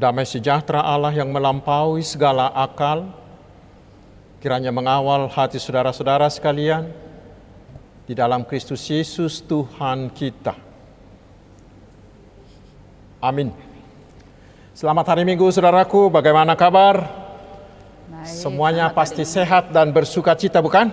[0.00, 3.12] Damai sejahtera Allah yang melampaui segala akal,
[4.40, 6.88] kiranya mengawal hati saudara-saudara sekalian
[8.08, 10.56] di dalam Kristus Yesus Tuhan kita.
[13.20, 13.52] Amin.
[14.72, 17.04] Selamat hari Minggu saudaraku, bagaimana kabar?
[18.08, 20.88] Baik, Semuanya pasti hari sehat dan bersuka cita bukan?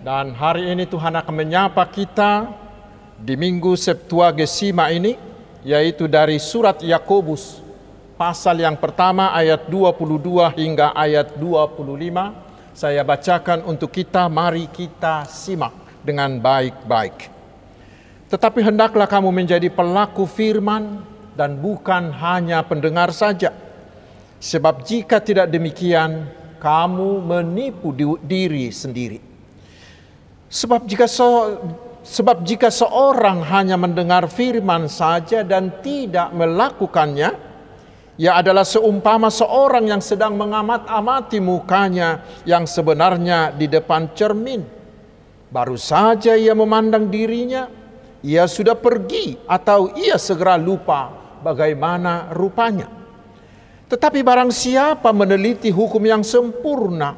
[0.00, 2.48] Dan hari ini Tuhan akan menyapa kita
[3.20, 5.20] di Minggu Septuagesima ini,
[5.68, 7.65] yaitu dari surat Yakobus,
[8.16, 12.72] pasal yang pertama ayat 22 hingga ayat 25.
[12.76, 15.72] Saya bacakan untuk kita, mari kita simak
[16.04, 17.32] dengan baik-baik.
[18.28, 21.00] Tetapi hendaklah kamu menjadi pelaku firman
[21.38, 23.54] dan bukan hanya pendengar saja.
[24.36, 26.28] Sebab jika tidak demikian,
[26.60, 29.20] kamu menipu di- diri sendiri.
[30.52, 31.56] Sebab jika so,
[32.04, 37.45] sebab jika seorang hanya mendengar firman saja dan tidak melakukannya,
[38.16, 44.64] ia adalah seumpama seorang yang sedang mengamat-amati mukanya yang sebenarnya di depan cermin.
[45.52, 47.68] Baru saja ia memandang dirinya,
[48.24, 51.12] ia sudah pergi atau ia segera lupa
[51.44, 52.88] bagaimana rupanya.
[53.86, 57.14] Tetapi barang siapa meneliti hukum yang sempurna,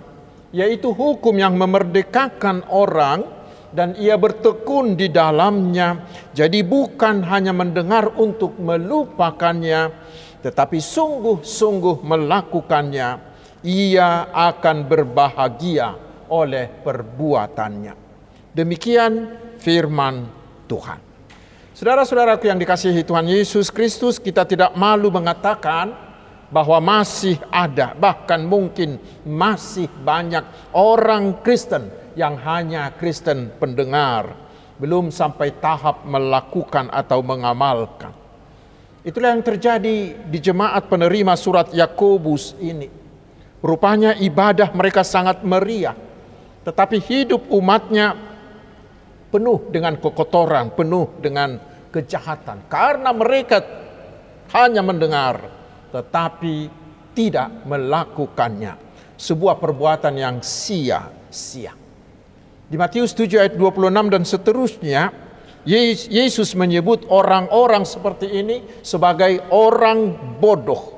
[0.53, 3.25] yaitu hukum yang memerdekakan orang
[3.73, 6.05] dan ia bertekun di dalamnya,
[6.37, 9.93] jadi bukan hanya mendengar untuk melupakannya,
[10.39, 13.08] tetapi sungguh-sungguh melakukannya,
[13.67, 15.98] ia akan berbahagia
[16.31, 17.94] oleh perbuatannya.
[18.55, 19.12] Demikian
[19.59, 20.27] firman
[20.70, 21.00] Tuhan.
[21.78, 25.94] Saudara-saudaraku yang dikasihi Tuhan Yesus Kristus, kita tidak malu mengatakan
[26.50, 30.42] bahwa masih ada, bahkan mungkin masih banyak
[30.75, 31.86] orang Kristen
[32.19, 34.34] yang hanya Kristen pendengar,
[34.83, 38.18] belum sampai tahap melakukan atau mengamalkan.
[39.09, 42.92] Itulah yang terjadi di jemaat penerima surat Yakobus ini.
[43.65, 45.97] Rupanya ibadah mereka sangat meriah,
[46.61, 48.12] tetapi hidup umatnya
[49.33, 51.56] penuh dengan kekotoran, penuh dengan
[51.88, 52.69] kejahatan.
[52.69, 53.65] Karena mereka
[54.53, 55.41] hanya mendengar,
[55.88, 56.69] tetapi
[57.16, 58.77] tidak melakukannya.
[59.16, 61.72] Sebuah perbuatan yang sia-sia.
[62.69, 65.03] Di Matius 7 ayat 26 dan seterusnya,
[65.69, 70.97] Yesus menyebut orang-orang seperti ini sebagai orang bodoh.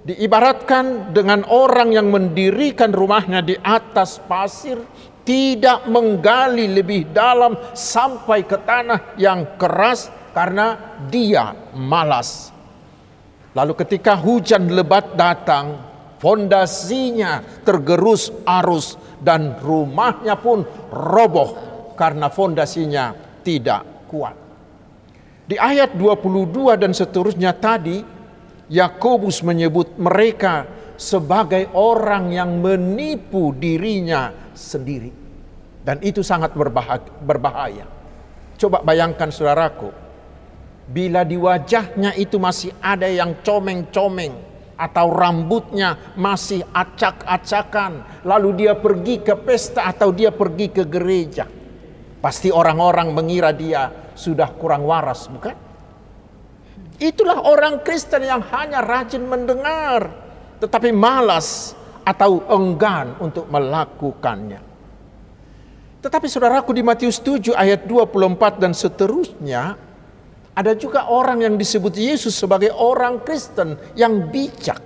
[0.00, 4.80] Diibaratkan dengan orang yang mendirikan rumahnya di atas pasir,
[5.28, 12.48] tidak menggali lebih dalam sampai ke tanah yang keras karena dia malas.
[13.52, 15.76] Lalu ketika hujan lebat datang,
[16.16, 21.52] fondasinya tergerus arus dan rumahnya pun roboh
[22.00, 23.12] karena fondasinya
[23.44, 24.34] tidak kuat.
[25.46, 28.02] Di ayat 22 dan seterusnya tadi,
[28.70, 30.66] Yakobus menyebut mereka
[30.98, 35.10] sebagai orang yang menipu dirinya sendiri.
[35.80, 36.54] Dan itu sangat
[37.22, 37.86] berbahaya.
[38.60, 39.90] Coba bayangkan saudaraku,
[40.86, 44.36] bila di wajahnya itu masih ada yang comeng-comeng
[44.76, 51.48] atau rambutnya masih acak-acakan, lalu dia pergi ke pesta atau dia pergi ke gereja.
[52.20, 53.88] Pasti orang-orang mengira dia
[54.20, 55.56] sudah kurang waras, bukan?
[57.00, 60.12] Itulah orang Kristen yang hanya rajin mendengar,
[60.60, 61.72] tetapi malas
[62.04, 64.60] atau enggan untuk melakukannya.
[66.00, 69.76] Tetapi saudaraku di Matius 7 ayat 24 dan seterusnya,
[70.56, 74.80] ada juga orang yang disebut Yesus sebagai orang Kristen yang bijak.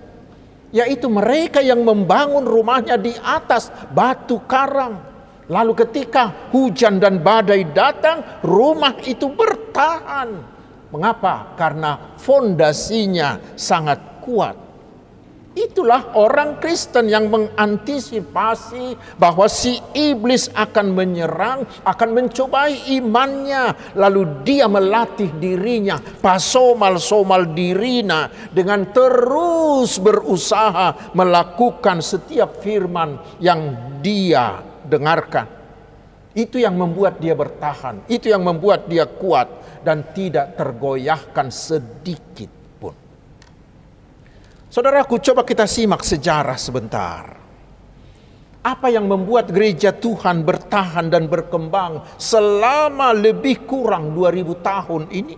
[0.74, 5.13] Yaitu mereka yang membangun rumahnya di atas batu karang.
[5.44, 10.40] Lalu ketika hujan dan badai datang, rumah itu bertahan.
[10.88, 11.52] Mengapa?
[11.58, 14.56] Karena fondasinya sangat kuat.
[15.54, 24.66] Itulah orang Kristen yang mengantisipasi bahwa si iblis akan menyerang, akan mencobai imannya, lalu dia
[24.66, 35.46] melatih dirinya, pasomal-somal dirina dengan terus berusaha melakukan setiap firman yang dia dengarkan.
[36.34, 39.46] Itu yang membuat dia bertahan, itu yang membuat dia kuat
[39.86, 42.50] dan tidak tergoyahkan sedikit
[42.82, 42.90] pun.
[44.66, 47.24] Saudaraku, coba kita simak sejarah sebentar.
[48.64, 55.36] Apa yang membuat gereja Tuhan bertahan dan berkembang selama lebih kurang 2000 tahun ini?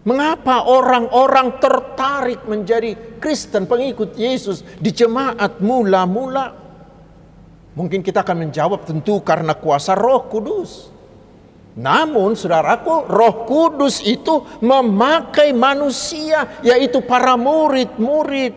[0.00, 6.59] Mengapa orang-orang tertarik menjadi Kristen pengikut Yesus di jemaat mula-mula?
[7.78, 11.00] Mungkin kita akan menjawab tentu karena kuasa Roh Kudus.
[11.78, 18.54] Namun saudaraku roh kudus itu memakai manusia yaitu para murid-murid.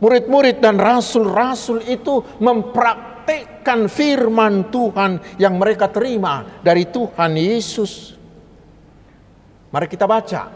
[0.00, 8.16] Murid-murid dan rasul-rasul itu mempraktekkan firman Tuhan yang mereka terima dari Tuhan Yesus.
[9.74, 10.48] Mari kita baca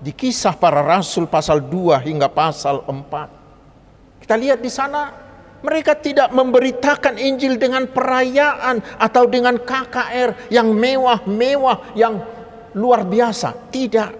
[0.00, 4.26] di kisah para rasul pasal 2 hingga pasal 4.
[4.26, 5.19] Kita lihat di sana
[5.60, 12.14] mereka tidak memberitakan Injil dengan perayaan atau dengan KKR yang mewah-mewah, yang
[12.76, 13.68] luar biasa.
[13.68, 14.10] Tidak.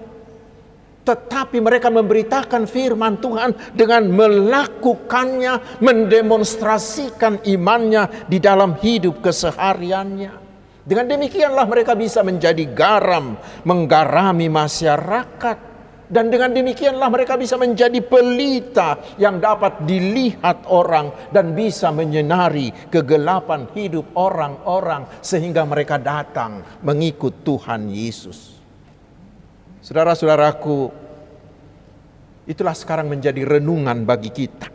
[1.01, 10.53] Tetapi mereka memberitakan firman Tuhan dengan melakukannya, mendemonstrasikan imannya di dalam hidup kesehariannya.
[10.85, 15.69] Dengan demikianlah mereka bisa menjadi garam, menggarami masyarakat
[16.11, 23.71] dan dengan demikianlah mereka bisa menjadi pelita yang dapat dilihat orang dan bisa menyinari kegelapan
[23.79, 28.59] hidup orang-orang sehingga mereka datang mengikut Tuhan Yesus.
[29.81, 30.91] Saudara-saudaraku,
[32.51, 34.69] itulah sekarang menjadi renungan bagi kita.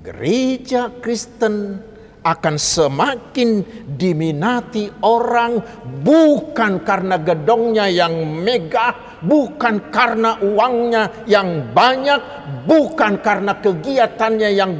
[0.00, 1.82] Gereja Kristen
[2.24, 3.60] akan semakin
[4.00, 5.60] diminati orang
[6.00, 12.20] bukan karena gedongnya yang megah, bukan karena uangnya yang banyak,
[12.68, 14.72] bukan karena kegiatannya yang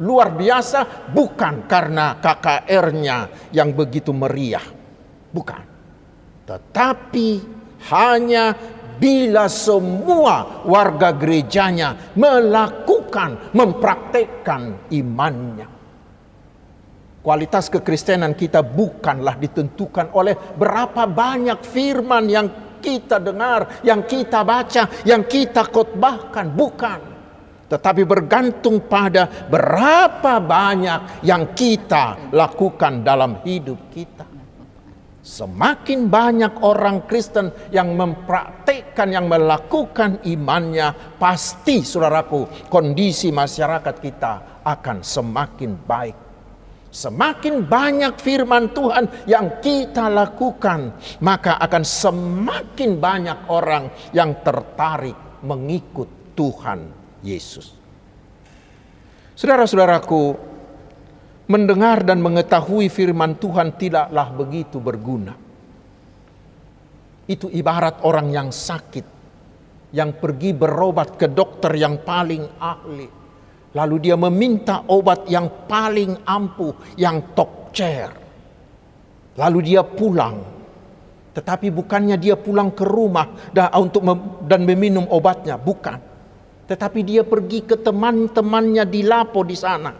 [0.00, 3.18] luar biasa, bukan karena KKR-nya
[3.54, 4.64] yang begitu meriah.
[5.30, 5.62] Bukan.
[6.48, 7.28] Tetapi
[7.94, 8.52] hanya
[9.00, 15.68] bila semua warga gerejanya melakukan, mempraktekkan imannya.
[17.20, 22.48] Kualitas kekristenan kita bukanlah ditentukan oleh berapa banyak firman yang
[22.80, 27.00] kita dengar, yang kita baca, yang kita khotbahkan, bukan.
[27.70, 34.26] Tetapi bergantung pada berapa banyak yang kita lakukan dalam hidup kita.
[35.20, 45.04] Semakin banyak orang Kristen yang mempraktekkan, yang melakukan imannya, pasti saudaraku, kondisi masyarakat kita akan
[45.04, 46.29] semakin baik
[46.90, 55.14] Semakin banyak firman Tuhan yang kita lakukan, maka akan semakin banyak orang yang tertarik
[55.46, 56.90] mengikut Tuhan
[57.22, 57.78] Yesus.
[59.38, 60.34] Saudara-saudaraku,
[61.46, 65.38] mendengar dan mengetahui firman Tuhan tidaklah begitu berguna.
[67.30, 69.06] Itu ibarat orang yang sakit,
[69.94, 73.19] yang pergi berobat ke dokter yang paling ahli
[73.70, 78.10] Lalu dia meminta obat yang paling ampuh, yang top chair.
[79.38, 80.42] Lalu dia pulang.
[81.30, 84.02] Tetapi bukannya dia pulang ke rumah dan untuk
[84.50, 86.02] dan meminum obatnya, bukan.
[86.66, 89.94] Tetapi dia pergi ke teman-temannya di Lapo di sana.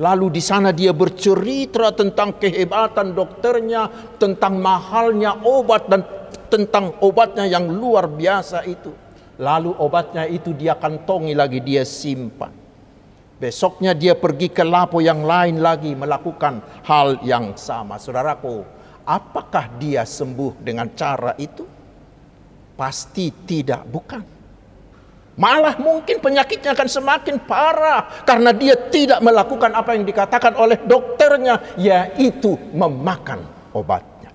[0.00, 6.00] Lalu di sana dia bercerita tentang kehebatan dokternya, tentang mahalnya obat dan
[6.48, 8.88] tentang obatnya yang luar biasa itu.
[9.36, 12.61] Lalu obatnya itu dia kantongi lagi, dia simpan.
[13.42, 17.98] Besoknya dia pergi ke lapo yang lain lagi melakukan hal yang sama.
[17.98, 18.62] Saudaraku,
[19.02, 21.66] apakah dia sembuh dengan cara itu?
[22.78, 24.22] Pasti tidak, bukan.
[25.34, 31.74] Malah mungkin penyakitnya akan semakin parah karena dia tidak melakukan apa yang dikatakan oleh dokternya,
[31.74, 33.42] yaitu memakan
[33.74, 34.30] obatnya.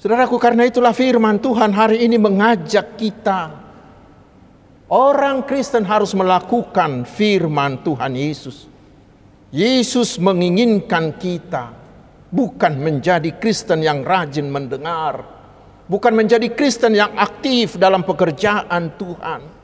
[0.00, 3.65] Saudaraku, karena itulah firman Tuhan hari ini mengajak kita
[4.86, 8.70] Orang Kristen harus melakukan firman Tuhan Yesus.
[9.50, 11.74] Yesus menginginkan kita
[12.30, 15.26] bukan menjadi Kristen yang rajin mendengar,
[15.90, 19.58] bukan menjadi Kristen yang aktif dalam pekerjaan Tuhan.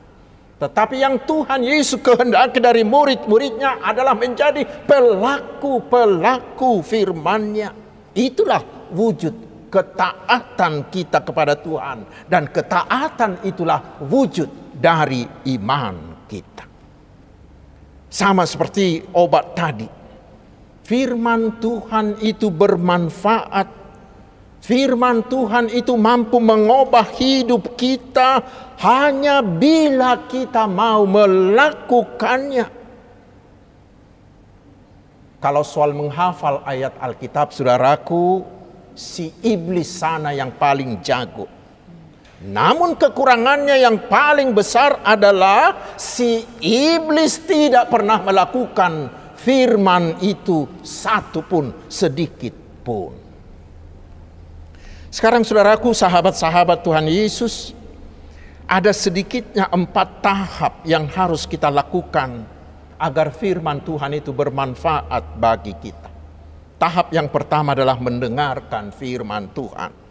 [0.59, 7.71] Tetapi yang Tuhan Yesus kehendaki dari murid-muridnya adalah menjadi pelaku-pelaku firman-Nya.
[8.11, 9.31] Itulah wujud
[9.71, 12.27] ketaatan kita kepada Tuhan.
[12.27, 15.23] Dan ketaatan itulah wujud dari
[15.55, 16.67] iman kita.
[18.11, 19.87] Sama seperti obat tadi.
[20.83, 23.79] Firman Tuhan itu bermanfaat.
[24.59, 28.43] Firman Tuhan itu mampu mengubah hidup kita
[28.83, 32.67] hanya bila kita mau melakukannya.
[35.39, 38.47] Kalau soal menghafal ayat Alkitab, saudaraku,
[38.95, 41.62] si iblis sana yang paling jago
[42.43, 49.07] namun kekurangannya yang paling besar adalah si iblis tidak pernah melakukan
[49.39, 52.51] firman itu satu pun sedikit
[52.83, 53.15] pun.
[55.07, 57.71] Sekarang saudaraku sahabat-sahabat Tuhan Yesus
[58.67, 62.43] ada sedikitnya empat tahap yang harus kita lakukan
[62.99, 66.11] agar firman Tuhan itu bermanfaat bagi kita.
[66.75, 70.02] Tahap yang pertama adalah mendengarkan firman Tuhan.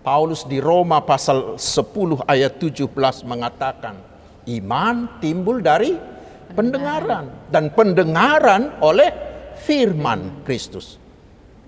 [0.00, 2.88] Paulus di Roma pasal 10 ayat 17
[3.28, 4.00] mengatakan,
[4.48, 5.92] iman timbul dari
[6.56, 9.12] pendengaran dan pendengaran oleh
[9.60, 10.96] firman Kristus.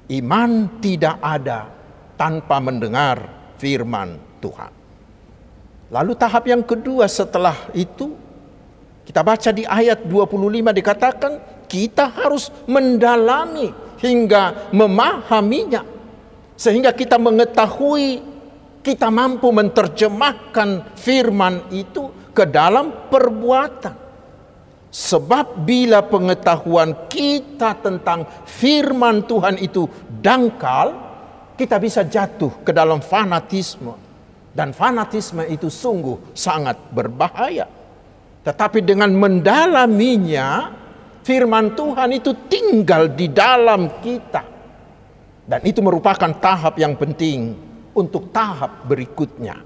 [0.08, 1.68] Iman tidak ada
[2.16, 3.20] tanpa mendengar
[3.60, 4.72] firman Tuhan.
[5.92, 8.16] Lalu tahap yang kedua setelah itu
[9.04, 11.32] kita baca di ayat 25 dikatakan
[11.68, 13.68] kita harus mendalami
[14.00, 15.91] hingga memahaminya
[16.56, 18.32] sehingga kita mengetahui
[18.82, 23.94] kita mampu menerjemahkan firman itu ke dalam perbuatan.
[24.92, 29.88] Sebab bila pengetahuan kita tentang firman Tuhan itu
[30.20, 30.92] dangkal
[31.56, 33.96] kita bisa jatuh ke dalam fanatisme.
[34.52, 37.64] Dan fanatisme itu sungguh sangat berbahaya.
[38.44, 40.76] Tetapi dengan mendalaminya
[41.24, 44.51] firman Tuhan itu tinggal di dalam kita.
[45.42, 47.58] Dan itu merupakan tahap yang penting
[47.92, 49.58] untuk tahap berikutnya.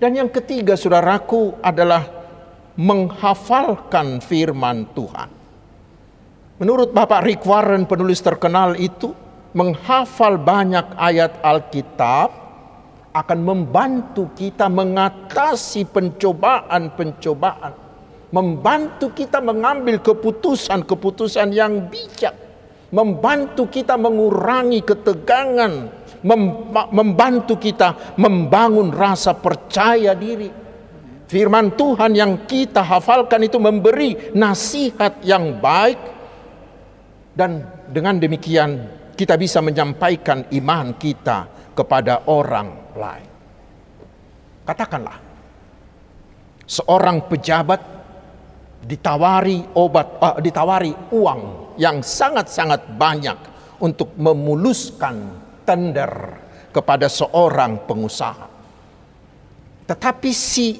[0.00, 2.04] Dan yang ketiga saudaraku adalah
[2.76, 5.28] menghafalkan firman Tuhan.
[6.60, 9.16] Menurut Bapak Rick Warren penulis terkenal itu,
[9.56, 12.30] menghafal banyak ayat Alkitab
[13.10, 17.90] akan membantu kita mengatasi pencobaan-pencobaan
[18.30, 22.34] membantu kita mengambil keputusan-keputusan yang bijak,
[22.90, 25.72] membantu kita mengurangi ketegangan,
[26.90, 30.50] membantu kita membangun rasa percaya diri.
[31.30, 35.98] Firman Tuhan yang kita hafalkan itu memberi nasihat yang baik
[37.30, 43.30] dan dengan demikian kita bisa menyampaikan iman kita kepada orang lain.
[44.66, 45.18] Katakanlah,
[46.66, 47.80] seorang pejabat
[48.82, 53.38] ditawari obat, uh, ditawari uang yang sangat-sangat banyak
[53.80, 55.16] untuk memuluskan
[55.64, 56.36] tender
[56.68, 58.46] kepada seorang pengusaha.
[59.88, 60.76] Tetapi si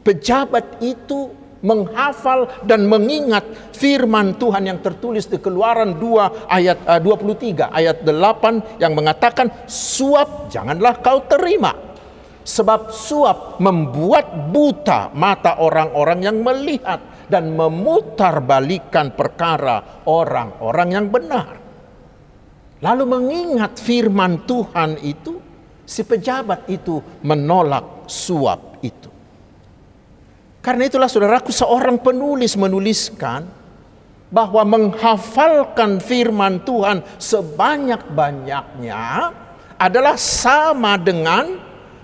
[0.00, 7.66] pejabat itu menghafal dan mengingat firman Tuhan yang tertulis di Keluaran 2 ayat uh, 23
[7.66, 11.74] ayat 8 yang mengatakan suap janganlah kau terima
[12.46, 21.60] sebab suap membuat buta mata orang-orang yang melihat dan memutarbalikkan perkara orang-orang yang benar.
[22.80, 25.38] Lalu mengingat firman Tuhan itu,
[25.84, 29.10] si pejabat itu menolak suap itu.
[30.64, 33.46] Karena itulah saudaraku seorang penulis menuliskan
[34.28, 39.04] bahwa menghafalkan firman Tuhan sebanyak-banyaknya
[39.80, 41.56] adalah sama dengan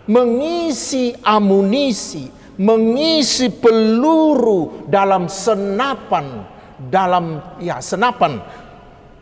[0.08, 2.28] mengisi amunisi
[2.58, 6.46] mengisi peluru dalam senapan
[6.78, 8.38] dalam ya senapan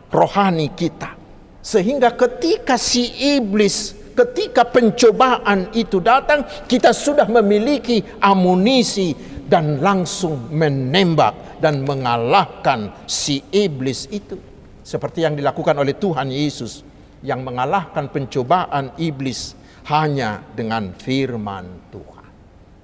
[0.09, 1.17] rohani kita.
[1.63, 3.07] Sehingga ketika si
[3.39, 9.15] iblis ketika pencobaan itu datang kita sudah memiliki amunisi
[9.49, 14.37] dan langsung menembak dan mengalahkan si iblis itu.
[14.83, 16.83] Seperti yang dilakukan oleh Tuhan Yesus
[17.23, 19.55] yang mengalahkan pencobaan iblis
[19.87, 22.12] hanya dengan firman Tuhan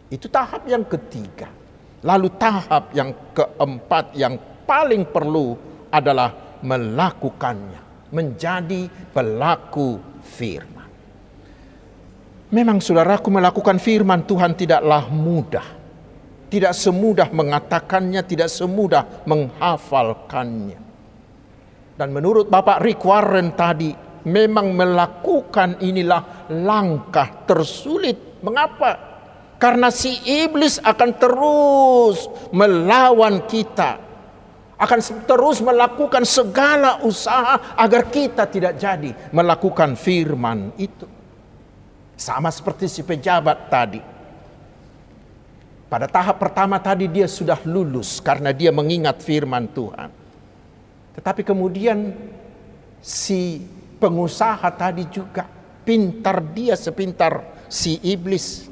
[0.10, 1.50] itu tahap yang ketiga.
[2.02, 5.54] Lalu tahap yang keempat yang paling perlu
[5.94, 10.90] adalah melakukannya, menjadi pelaku firman.
[12.50, 15.68] Memang saudaraku melakukan firman Tuhan tidaklah mudah.
[16.50, 20.80] Tidak semudah mengatakannya, tidak semudah menghafalkannya.
[21.94, 23.94] Dan menurut Bapak Rick Warren tadi,
[24.26, 28.42] memang melakukan inilah langkah tersulit.
[28.42, 29.09] Mengapa?
[29.60, 34.00] Karena si iblis akan terus melawan kita.
[34.80, 41.04] Akan terus melakukan segala usaha agar kita tidak jadi melakukan firman itu.
[42.16, 44.00] Sama seperti si pejabat tadi.
[45.92, 50.08] Pada tahap pertama tadi dia sudah lulus karena dia mengingat firman Tuhan.
[51.20, 52.16] Tetapi kemudian
[53.04, 53.68] si
[54.00, 55.44] pengusaha tadi juga
[55.84, 58.69] pintar dia sepintar si iblis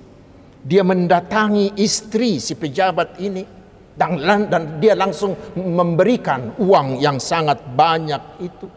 [0.68, 3.48] dia mendatangi istri si pejabat ini
[3.96, 4.20] dan,
[4.52, 8.68] dan dia langsung memberikan uang yang sangat banyak itu.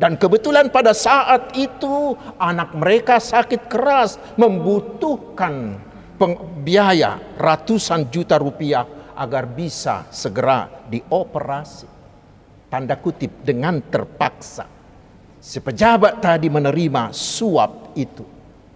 [0.00, 5.76] Dan kebetulan pada saat itu anak mereka sakit keras membutuhkan
[6.64, 11.88] biaya ratusan juta rupiah agar bisa segera dioperasi.
[12.70, 14.64] Tanda kutip dengan terpaksa.
[15.36, 18.24] Si pejabat tadi menerima suap itu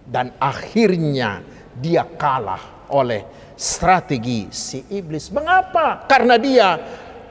[0.05, 1.41] dan akhirnya
[1.75, 5.31] dia kalah oleh strategi si iblis.
[5.31, 6.07] Mengapa?
[6.07, 6.79] Karena dia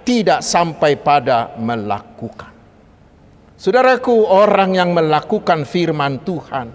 [0.04, 2.52] tidak sampai pada melakukan.
[3.54, 6.68] Saudaraku, orang yang melakukan firman Tuhan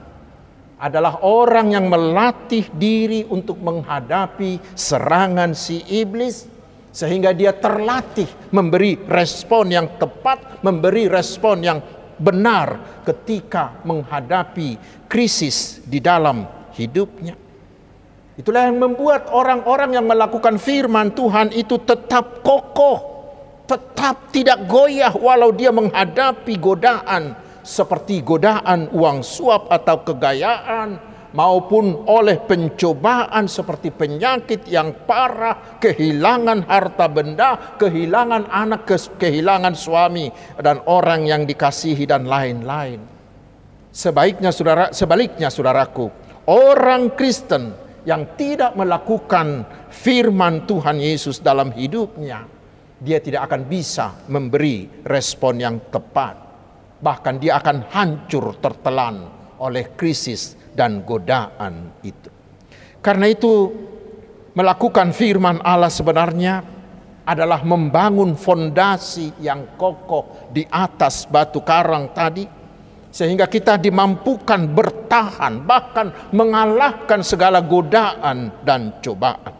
[0.79, 6.47] adalah orang yang melatih diri untuk menghadapi serangan si iblis
[6.89, 11.79] sehingga dia terlatih memberi respon yang tepat, memberi respon yang
[12.17, 17.48] benar ketika menghadapi krisis di dalam hidupnya.
[18.39, 22.99] Itulah yang membuat orang-orang yang melakukan firman Tuhan itu tetap kokoh,
[23.67, 30.95] tetap tidak goyah walau dia menghadapi godaan seperti godaan uang suap atau kegayaan
[31.35, 38.87] maupun oleh pencobaan seperti penyakit yang parah, kehilangan harta benda, kehilangan anak,
[39.19, 43.03] kehilangan suami dan orang yang dikasihi dan lain-lain.
[43.91, 46.07] Sebaiknya saudara, sebaliknya saudaraku,
[46.47, 52.45] orang Kristen yang tidak melakukan firman Tuhan Yesus dalam hidupnya,
[52.99, 56.49] dia tidak akan bisa memberi respon yang tepat
[56.99, 59.27] bahkan dia akan hancur tertelan
[59.59, 62.31] oleh krisis dan godaan itu.
[62.99, 63.71] Karena itu
[64.55, 66.63] melakukan firman Allah sebenarnya
[67.23, 72.43] adalah membangun fondasi yang kokoh di atas batu karang tadi
[73.09, 79.53] sehingga kita dimampukan bertahan bahkan mengalahkan segala godaan dan cobaan.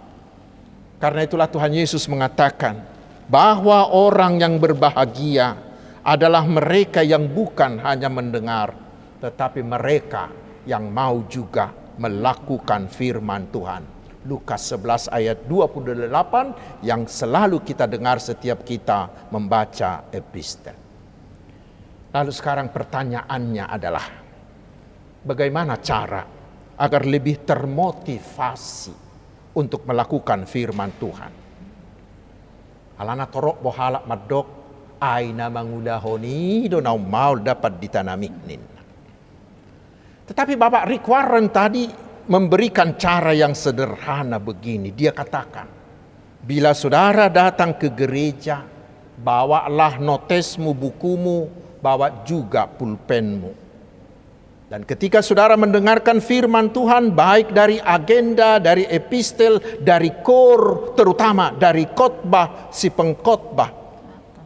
[0.99, 2.83] Karena itulah Tuhan Yesus mengatakan
[3.31, 5.55] bahwa orang yang berbahagia
[6.03, 8.75] adalah mereka yang bukan hanya mendengar,
[9.23, 10.27] tetapi mereka
[10.67, 13.83] yang mau juga melakukan firman Tuhan.
[14.27, 20.88] Lukas 11 ayat 28 yang selalu kita dengar setiap kita membaca epistel.
[22.09, 24.05] Lalu sekarang pertanyaannya adalah
[25.21, 26.25] bagaimana cara
[26.79, 28.95] agar lebih termotivasi
[29.53, 31.33] untuk melakukan firman Tuhan.
[32.99, 34.47] Alana torok bohalak madok
[34.99, 38.29] aina mangulahoni donau mau dapat ditanami
[40.27, 41.87] Tetapi Bapak Rick Warren tadi
[42.29, 44.93] memberikan cara yang sederhana begini.
[44.93, 45.65] Dia katakan,
[46.45, 48.61] bila saudara datang ke gereja,
[49.17, 53.71] bawalah notesmu, bukumu, bawa juga pulpenmu.
[54.69, 61.89] Dan ketika saudara mendengarkan firman Tuhan, baik dari agenda, dari epistel, dari kor, terutama dari
[61.89, 63.79] khotbah si pengkhotbah,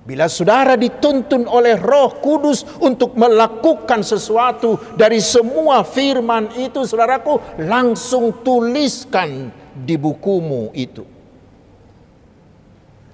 [0.03, 8.43] Bila saudara dituntun oleh Roh Kudus untuk melakukan sesuatu dari semua firman itu, saudaraku, langsung
[8.43, 11.07] tuliskan di bukumu itu.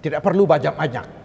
[0.01, 1.18] Tidak perlu banyak-banyak.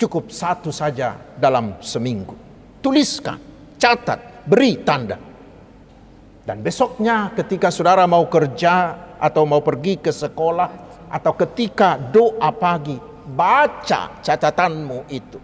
[0.00, 2.32] Cukup satu saja dalam seminggu.
[2.80, 3.36] Tuliskan,
[3.76, 5.20] catat, beri tanda.
[6.40, 10.68] Dan besoknya ketika saudara mau kerja atau mau pergi ke sekolah
[11.12, 12.96] atau ketika doa pagi,
[13.28, 15.36] baca catatanmu itu.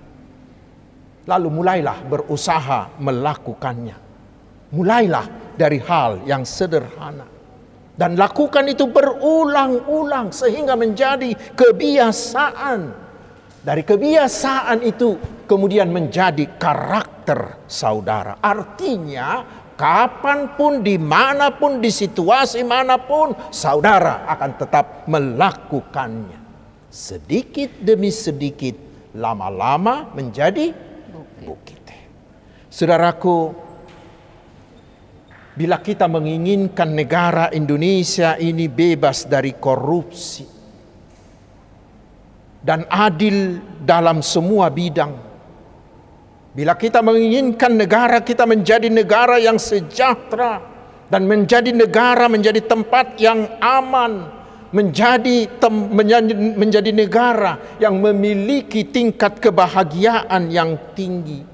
[1.28, 3.96] Lalu mulailah berusaha melakukannya.
[4.72, 7.28] Mulailah dari hal yang sederhana.
[7.92, 13.05] Dan lakukan itu berulang-ulang sehingga menjadi kebiasaan.
[13.66, 18.38] Dari kebiasaan itu kemudian menjadi karakter saudara.
[18.38, 19.42] Artinya
[19.74, 26.38] kapan pun, di mana pun, di situasi mana pun, saudara akan tetap melakukannya
[26.86, 28.78] sedikit demi sedikit
[29.18, 30.70] lama-lama menjadi
[31.42, 31.82] bukit.
[32.70, 33.50] Saudaraku,
[35.58, 40.55] bila kita menginginkan negara Indonesia ini bebas dari korupsi
[42.66, 45.14] dan adil dalam semua bidang,
[46.50, 50.58] bila kita menginginkan negara kita menjadi negara yang sejahtera
[51.06, 54.26] dan menjadi negara menjadi tempat yang aman,
[54.74, 61.46] menjadi tem, menjadi, menjadi negara yang memiliki tingkat kebahagiaan yang tinggi.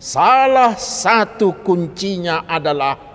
[0.00, 3.05] Salah satu kuncinya adalah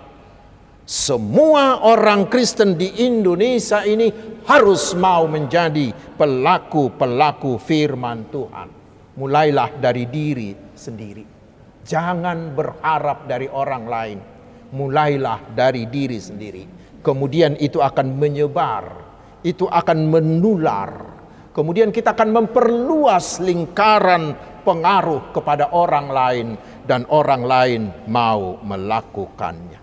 [0.82, 4.10] semua orang Kristen di Indonesia ini
[4.46, 8.68] harus mau menjadi pelaku-pelaku firman Tuhan.
[9.18, 11.24] Mulailah dari diri sendiri.
[11.82, 14.18] Jangan berharap dari orang lain.
[14.72, 16.64] Mulailah dari diri sendiri.
[17.02, 20.90] Kemudian itu akan menyebar itu akan menular.
[21.52, 24.32] Kemudian kita akan memperluas lingkaran
[24.64, 26.48] pengaruh kepada orang lain
[26.88, 29.81] dan orang lain mau melakukannya.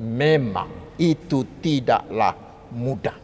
[0.00, 2.32] Memang itu tidaklah
[2.72, 3.22] mudah.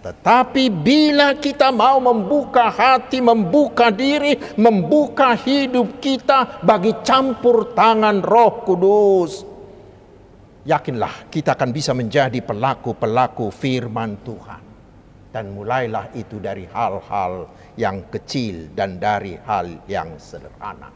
[0.00, 8.64] Tetapi bila kita mau membuka hati, membuka diri, membuka hidup kita bagi campur tangan Roh
[8.64, 9.44] Kudus,
[10.64, 14.62] yakinlah kita akan bisa menjadi pelaku-pelaku firman Tuhan.
[15.30, 17.46] Dan mulailah itu dari hal-hal
[17.78, 20.90] yang kecil dan dari hal yang sederhana.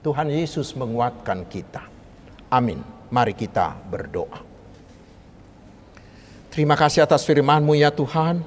[0.00, 1.84] Tuhan Yesus menguatkan kita.
[2.48, 3.01] Amin.
[3.12, 4.40] Mari kita berdoa.
[6.48, 8.40] Terima kasih atas firman-Mu ya Tuhan.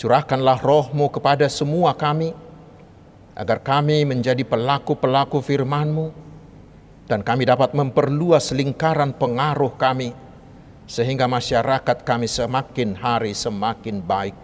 [0.00, 2.32] Curahkanlah rohmu kepada semua kami,
[3.36, 6.08] agar kami menjadi pelaku-pelaku firman-Mu,
[7.04, 10.16] dan kami dapat memperluas lingkaran pengaruh kami,
[10.88, 14.40] sehingga masyarakat kami semakin hari semakin baik.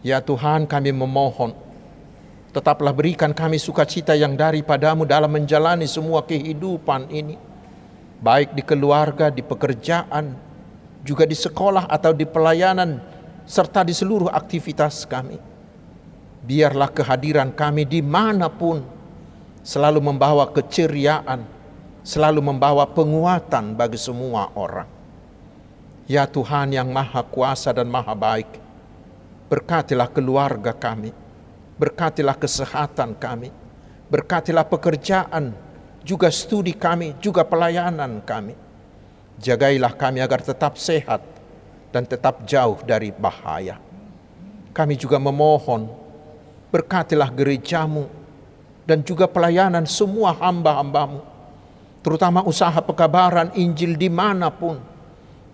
[0.00, 1.52] Ya Tuhan kami memohon,
[2.56, 7.47] tetaplah berikan kami sukacita yang daripadamu dalam menjalani semua kehidupan ini,
[8.18, 10.34] baik di keluarga, di pekerjaan,
[11.06, 12.98] juga di sekolah atau di pelayanan,
[13.46, 15.38] serta di seluruh aktivitas kami.
[16.44, 18.82] Biarlah kehadiran kami di mana pun
[19.62, 21.44] selalu membawa keceriaan,
[22.02, 24.88] selalu membawa penguatan bagi semua orang.
[26.08, 28.48] Ya Tuhan yang maha kuasa dan maha baik,
[29.52, 31.12] berkatilah keluarga kami,
[31.76, 33.52] berkatilah kesehatan kami,
[34.08, 35.52] berkatilah pekerjaan,
[36.02, 38.54] juga studi kami, juga pelayanan kami.
[39.38, 41.22] Jagailah kami agar tetap sehat
[41.94, 43.78] dan tetap jauh dari bahaya.
[44.74, 45.90] Kami juga memohon,
[46.68, 48.06] berkatilah gerejamu
[48.84, 51.20] dan juga pelayanan semua hamba-hambamu,
[52.04, 54.80] terutama usaha pekabaran Injil di mana pun.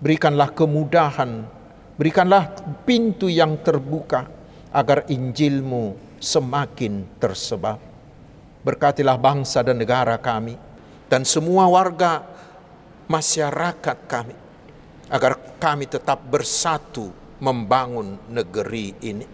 [0.04, 1.48] Berikanlah kemudahan,
[1.96, 2.52] berikanlah
[2.84, 4.28] pintu yang terbuka
[4.68, 7.93] agar Injilmu semakin tersebar.
[8.64, 10.56] Berkatilah bangsa dan negara kami
[11.12, 12.24] dan semua warga
[13.06, 14.34] masyarakat kami
[15.12, 19.26] agar kami tetap bersatu membangun negeri ini.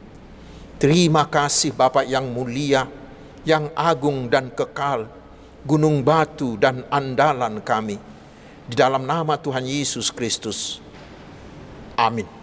[0.81, 2.89] Terima kasih Bapak yang mulia,
[3.47, 5.07] yang agung dan kekal,
[5.63, 8.01] gunung batu dan andalan kami.
[8.67, 10.81] Di dalam nama Tuhan Yesus Kristus.
[11.99, 12.40] Amin.